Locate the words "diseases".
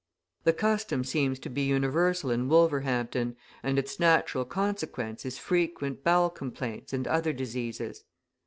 7.33-8.03